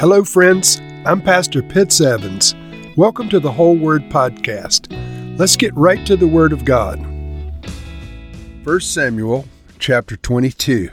[0.00, 0.80] Hello, friends.
[1.04, 2.54] I'm Pastor Pitts Evans.
[2.96, 4.86] Welcome to the Whole Word Podcast.
[5.36, 7.00] Let's get right to the Word of God.
[8.62, 9.46] 1 Samuel
[9.80, 10.90] chapter 22.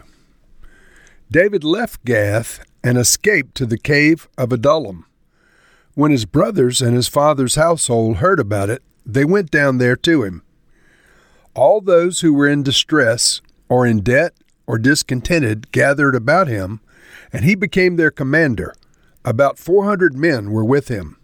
[1.29, 5.05] David left Gath and escaped to the cave of Adullam.
[5.93, 10.23] When his brothers and his father's household heard about it, they went down there to
[10.23, 10.41] him.
[11.53, 14.33] All those who were in distress, or in debt,
[14.65, 16.79] or discontented gathered about him,
[17.31, 18.73] and he became their commander.
[19.25, 21.17] About four hundred men were with him.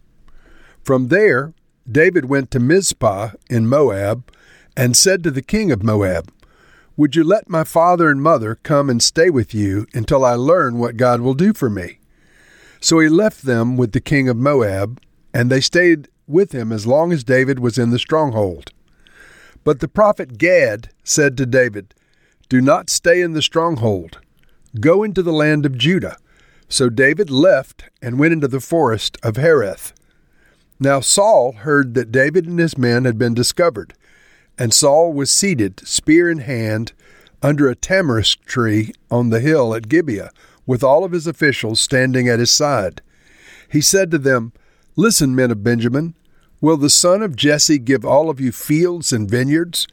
[0.84, 1.54] From there,
[1.90, 4.32] David went to Mizpah in Moab,
[4.76, 6.32] and said to the king of Moab,
[6.98, 10.80] Would you let my father and mother come and stay with you until I learn
[10.80, 12.00] what God will do for me?
[12.80, 15.00] So he left them with the king of Moab,
[15.34, 18.72] and they stayed with him as long as David was in the stronghold.
[19.64, 21.94] But the prophet Gad said to David,
[22.50, 24.20] Do not stay in the stronghold.
[24.80, 26.18] Go into the land of Judah.
[26.72, 29.92] So David left and went into the forest of Hereth.
[30.80, 33.94] Now Saul heard that David and his men had been discovered,
[34.58, 36.94] and Saul was seated, spear in hand,
[37.44, 40.32] under a tamarisk tree on the hill at Gibeah
[40.66, 43.02] with all of his officials standing at his side.
[43.70, 44.54] He said to them,
[44.96, 46.16] Listen, men of Benjamin,
[46.62, 49.88] will the son of Jesse give all of you fields and vineyards?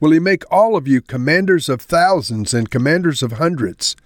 [0.00, 3.96] Will he make all of you commanders of thousands and commanders of hundreds?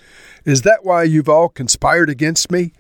[0.45, 2.73] Is that why you've all conspired against me?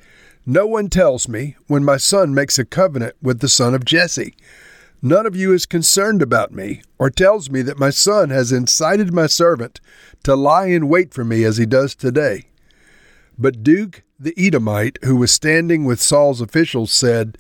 [0.46, 4.34] No one tells me when my son makes a covenant with the son of Jesse.
[5.02, 9.12] None of you is concerned about me, or tells me that my son has incited
[9.12, 9.80] my servant
[10.22, 12.46] to lie in wait for me as he does today.
[13.36, 17.36] But Doeg the Edomite, who was standing with Saul's officials, said,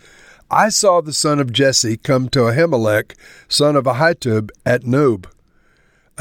[0.50, 3.16] I saw the son of Jesse come to Ahimelech,
[3.48, 5.28] son of Ahitub, at Nob.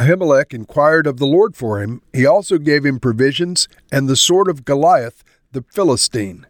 [0.02, 2.02] Ahimelech inquired of the Lord for him.
[2.12, 6.48] He also gave him provisions and the sword of Goliath the Philistine.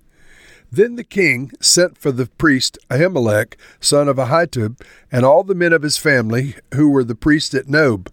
[0.72, 4.80] Then the king sent for the priest Ahimelech, son of Ahitub,
[5.12, 8.10] and all the men of his family who were the priests at Nob,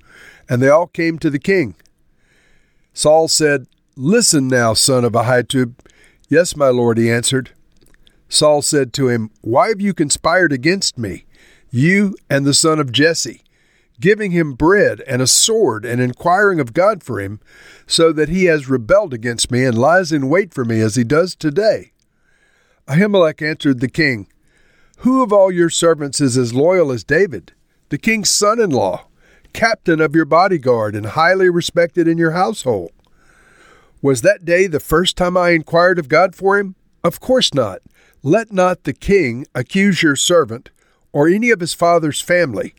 [0.48, 1.76] and they all came to the king.
[2.92, 5.74] Saul said, Listen now, son of Ahitub.
[6.28, 7.50] Yes, my lord, he answered.
[8.28, 11.26] Saul said to him, Why have you conspired against me,
[11.70, 13.42] you and the son of Jesse,
[14.00, 17.40] giving him bread and a sword and inquiring of God for him,
[17.86, 21.04] so that he has rebelled against me and lies in wait for me as he
[21.04, 21.92] does today?
[22.86, 24.28] Ahimelech answered the king,
[24.98, 27.52] Who of all your servants is as loyal as David,
[27.88, 29.06] the king's son in law,
[29.52, 32.92] captain of your bodyguard, and highly respected in your household?
[34.00, 36.76] Was that day the first time I inquired of God for him?
[37.02, 37.80] Of course not.
[38.22, 40.70] Let not the king accuse your servant
[41.12, 42.74] or any of his father's family,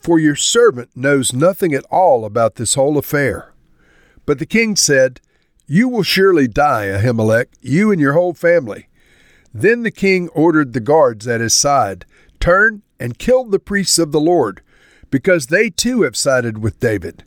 [0.00, 3.52] for your servant knows nothing at all about this whole affair.
[4.26, 5.20] But the king said,
[5.66, 8.88] You will surely die, Ahimelech, you and your whole family.
[9.52, 12.04] Then the king ordered the guards at his side,
[12.40, 14.62] Turn and kill the priests of the Lord,
[15.10, 17.24] because they too have sided with David.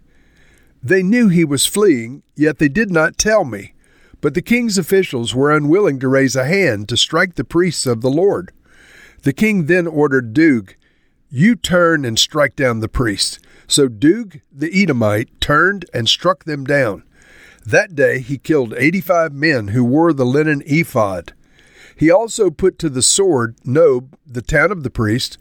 [0.83, 3.73] They knew he was fleeing, yet they did not tell me.
[4.19, 8.01] But the king's officials were unwilling to raise a hand to strike the priests of
[8.01, 8.51] the Lord.
[9.23, 10.75] The king then ordered Doeg,
[11.33, 13.39] You turn and strike down the priests.
[13.65, 17.03] So Doeg the Edomite turned and struck them down.
[17.65, 21.31] That day he killed eighty five men who wore the linen ephod.
[21.95, 25.37] He also put to the sword Nob, the town of the priests,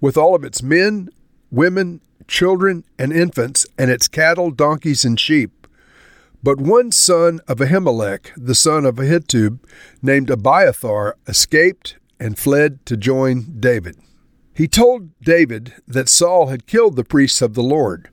[0.00, 1.10] with all of its men,
[1.52, 5.68] women, children, and infants, and its cattle, donkeys, and sheep.
[6.42, 9.60] But one son of Ahimelech, the son of Ahitub,
[10.02, 13.96] named Abiathar, escaped and fled to join David.
[14.60, 18.10] He told David that Saul had killed the priests of the Lord.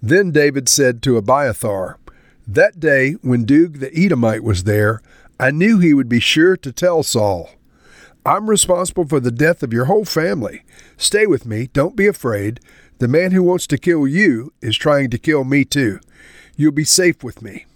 [0.00, 1.98] Then David said to Abiathar,
[2.46, 5.02] That day when Doeg the Edomite was there,
[5.40, 7.50] I knew he would be sure to tell Saul.
[8.24, 10.62] I'm responsible for the death of your whole family.
[10.96, 12.60] Stay with me, don't be afraid.
[12.98, 15.98] The man who wants to kill you is trying to kill me too.
[16.54, 17.66] You'll be safe with me.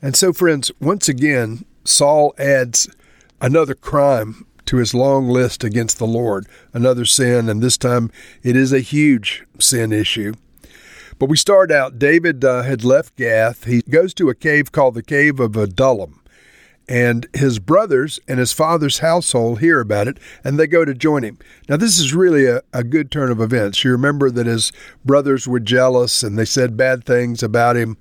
[0.00, 2.88] And so, friends, once again, Saul adds
[3.40, 8.10] another crime to his long list against the Lord, another sin, and this time
[8.42, 10.34] it is a huge sin issue.
[11.18, 13.64] But we start out, David uh, had left Gath.
[13.64, 16.20] He goes to a cave called the Cave of Adullam
[16.88, 21.24] and his brothers and his father's household hear about it and they go to join
[21.24, 21.38] him.
[21.68, 23.82] Now, this is really a, a good turn of events.
[23.82, 24.72] You remember that his
[25.04, 27.96] brothers were jealous and they said bad things about him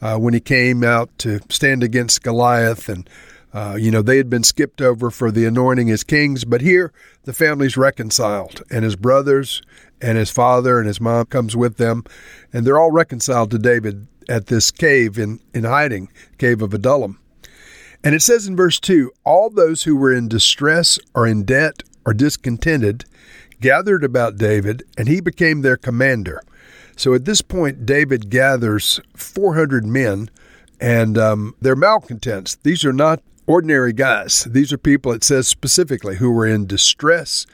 [0.00, 2.88] uh, when he came out to stand against Goliath.
[2.88, 3.08] And,
[3.52, 6.44] uh, you know, they had been skipped over for the anointing as kings.
[6.44, 6.92] But here,
[7.24, 9.62] the family's reconciled, and his brothers
[10.00, 12.04] and his father and his mom comes with them,
[12.52, 17.18] and they're all reconciled to David at this cave in, in hiding, cave of Adullam.
[18.04, 21.82] And it says in verse 2 All those who were in distress or in debt
[22.04, 23.04] or discontented
[23.60, 26.40] gathered about David, and he became their commander.
[26.96, 30.30] So at this point, David gathers 400 men,
[30.80, 32.56] and um, they're malcontents.
[32.56, 34.44] These are not ordinary guys.
[34.44, 37.46] These are people, it says specifically, who were in distress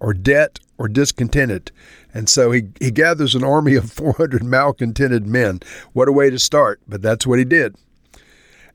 [0.00, 1.70] or debt or discontented.
[2.12, 5.60] And so he, he gathers an army of 400 malcontented men.
[5.92, 7.76] What a way to start, but that's what he did.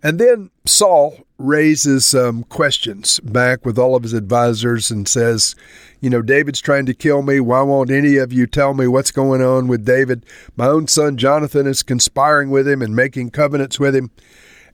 [0.04, 5.56] And then Saul raises um, questions back with all of his advisors and says,
[6.02, 7.40] You know, David's trying to kill me.
[7.40, 10.24] Why won't any of you tell me what's going on with David?
[10.56, 14.12] My own son Jonathan is conspiring with him and making covenants with him.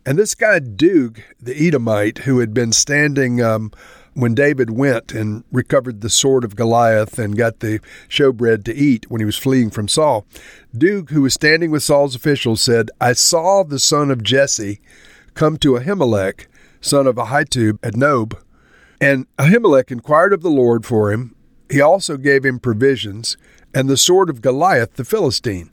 [0.05, 3.71] And this guy, Doeg, the Edomite, who had been standing um,
[4.13, 7.79] when David went and recovered the sword of Goliath and got the
[8.09, 10.25] showbread to eat when he was fleeing from Saul,
[10.77, 14.81] Doeg, who was standing with Saul's officials, said, I saw the son of Jesse
[15.33, 16.47] come to Ahimelech,
[16.81, 18.37] son of Ahitub, at Nob.
[18.99, 21.35] And Ahimelech inquired of the Lord for him.
[21.69, 23.37] He also gave him provisions
[23.73, 25.71] and the sword of Goliath the Philistine.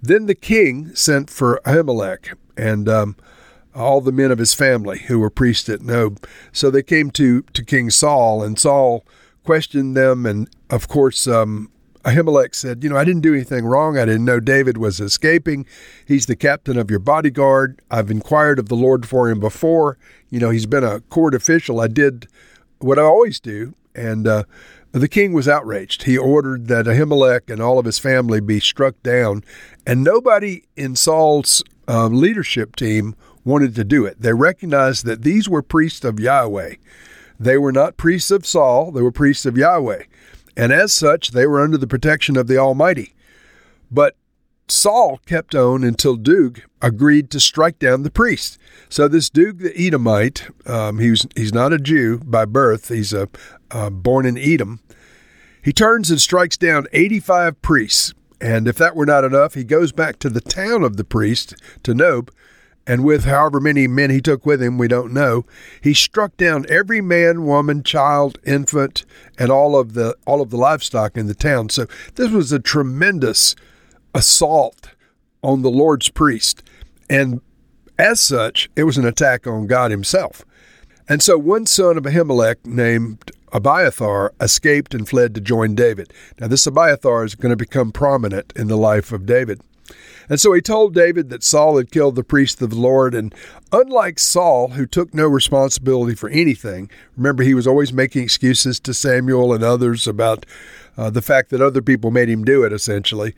[0.00, 3.16] Then the king sent for Ahimelech and um,
[3.76, 6.24] all the men of his family who were priests at Nob.
[6.52, 9.04] So they came to, to King Saul, and Saul
[9.44, 10.26] questioned them.
[10.26, 11.70] And of course, um,
[12.04, 13.98] Ahimelech said, You know, I didn't do anything wrong.
[13.98, 15.66] I didn't know David was escaping.
[16.06, 17.82] He's the captain of your bodyguard.
[17.90, 19.98] I've inquired of the Lord for him before.
[20.30, 21.80] You know, he's been a court official.
[21.80, 22.28] I did
[22.78, 23.74] what I always do.
[23.94, 24.44] And uh,
[24.92, 26.04] the king was outraged.
[26.04, 29.42] He ordered that Ahimelech and all of his family be struck down.
[29.86, 34.20] And nobody in Saul's uh, leadership team wanted to do it.
[34.20, 36.74] They recognized that these were priests of Yahweh.
[37.40, 40.02] They were not priests of Saul, they were priests of Yahweh
[40.56, 43.14] and as such, they were under the protection of the Almighty.
[43.90, 44.16] But
[44.68, 48.58] Saul kept on until Doeg agreed to strike down the priest.
[48.88, 52.88] So this Doeg the Edomite, um, he's he's not a Jew by birth.
[52.88, 53.28] He's a
[53.70, 54.80] uh, born in Edom.
[55.62, 58.14] He turns and strikes down 85 priests.
[58.40, 61.54] And if that were not enough, he goes back to the town of the priest,
[61.82, 62.30] to Nob,
[62.86, 65.44] and with however many men he took with him, we don't know,
[65.82, 69.04] he struck down every man, woman, child, infant,
[69.38, 71.68] and all of the all of the livestock in the town.
[71.68, 73.56] So this was a tremendous
[74.14, 74.90] assault
[75.42, 76.62] on the Lord's priest.
[77.10, 77.40] And
[77.98, 80.44] as such, it was an attack on God himself.
[81.08, 86.12] And so one son of Ahimelech named Abiathar escaped and fled to join David.
[86.40, 89.60] Now, this Abiathar is going to become prominent in the life of David.
[90.28, 93.14] And so he told David that Saul had killed the priest of the Lord.
[93.14, 93.34] And
[93.72, 98.94] unlike Saul, who took no responsibility for anything, remember, he was always making excuses to
[98.94, 100.46] Samuel and others about
[100.96, 103.34] uh, the fact that other people made him do it, essentially.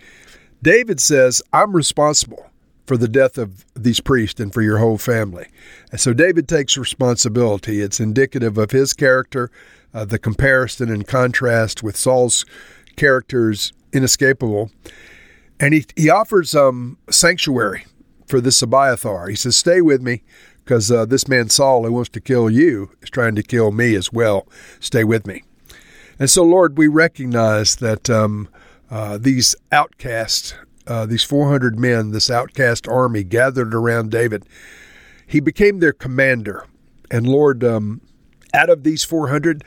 [0.62, 2.50] David says, I'm responsible
[2.86, 5.46] for the death of these priests and for your whole family.
[5.90, 7.82] And so David takes responsibility.
[7.82, 9.50] It's indicative of his character.
[9.92, 12.46] Uh, the comparison and contrast with Saul's
[12.96, 14.70] character is inescapable.
[15.60, 17.84] And he, he offers um, sanctuary
[18.26, 19.28] for this Abiathar.
[19.28, 20.22] He says, Stay with me
[20.64, 23.94] because uh, this man Saul, who wants to kill you, is trying to kill me
[23.94, 24.46] as well.
[24.80, 25.42] Stay with me.
[26.18, 28.48] And so, Lord, we recognize that um,
[28.90, 30.54] uh, these outcasts,
[30.86, 34.44] uh, these 400 men, this outcast army gathered around David,
[35.26, 36.66] he became their commander.
[37.10, 38.00] And Lord, um,
[38.52, 39.64] out of these 400,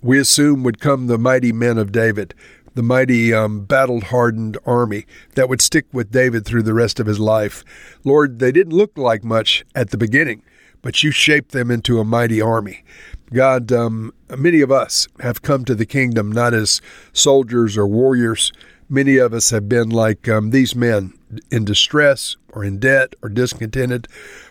[0.00, 2.34] we assume would come the mighty men of David
[2.78, 5.04] the mighty um, battle hardened army
[5.34, 7.64] that would stick with David through the rest of his life.
[8.04, 10.44] Lord, they didn't look like much at the beginning,
[10.80, 12.84] but you shaped them into a mighty army.
[13.32, 16.80] God, um, many of us have come to the kingdom not as
[17.12, 18.52] soldiers or warriors.
[18.88, 21.14] Many of us have been like um, these men
[21.50, 24.06] in distress or in debt or discontented.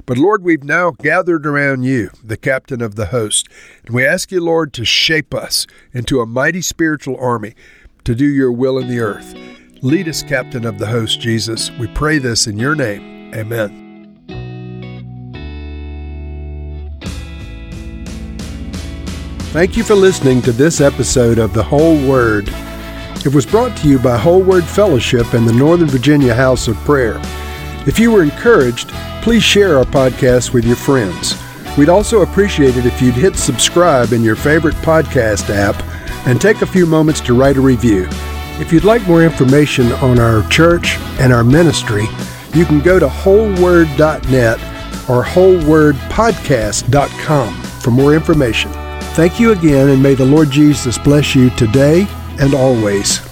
[0.05, 3.47] But Lord, we've now gathered around you, the captain of the host,
[3.85, 7.55] and we ask you, Lord, to shape us into a mighty spiritual army
[8.07, 9.35] to do your will in the earth.
[9.81, 11.71] Lead us, Captain of the host, Jesus.
[11.71, 13.33] We pray this in your name.
[13.35, 13.83] Amen.
[19.51, 22.47] Thank you for listening to this episode of The Whole Word.
[23.25, 26.77] It was brought to you by Whole Word Fellowship and the Northern Virginia House of
[26.77, 27.19] Prayer.
[27.85, 28.87] If you were encouraged,
[29.21, 31.35] please share our podcast with your friends.
[31.77, 35.75] We'd also appreciate it if you'd hit subscribe in your favorite podcast app
[36.25, 38.07] and take a few moments to write a review.
[38.59, 42.07] If you'd like more information on our church and our ministry,
[42.53, 44.59] you can go to wholeword.net
[45.09, 48.71] or wholewordpodcast.com for more information.
[49.13, 52.07] Thank you again, and may the Lord Jesus bless you today
[52.39, 53.26] and always.